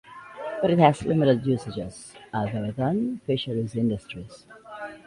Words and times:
But 0.63 0.71
it 0.71 0.79
has 0.79 1.05
limited 1.05 1.45
usages 1.45 2.15
other 2.33 2.71
than 2.71 3.19
fisheries 3.27 3.75
industry. 3.75 4.27